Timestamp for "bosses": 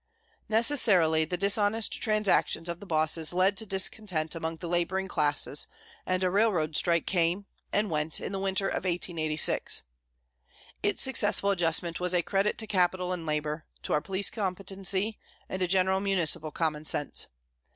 2.87-3.35